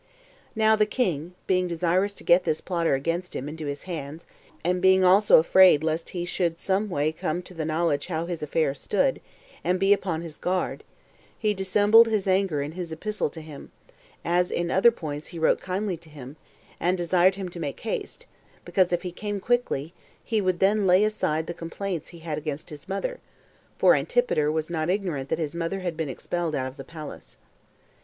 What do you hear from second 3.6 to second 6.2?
his hands, and being also afraid lest